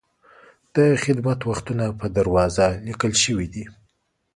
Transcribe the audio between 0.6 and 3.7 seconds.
د خدمت وختونه په دروازه لیکل شوي دي.